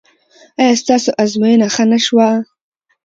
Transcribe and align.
ایا 0.61 0.73
ستاسو 0.81 1.09
ازموینه 1.23 1.67
ښه 1.73 1.83
نه 1.91 1.99
شوه؟ 2.05 2.29